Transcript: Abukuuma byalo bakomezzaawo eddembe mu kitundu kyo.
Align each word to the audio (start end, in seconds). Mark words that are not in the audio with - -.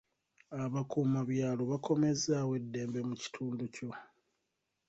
Abukuuma 0.63 1.19
byalo 1.31 1.61
bakomezzaawo 1.71 2.51
eddembe 2.59 2.99
mu 3.09 3.15
kitundu 3.21 3.63
kyo. 3.75 3.89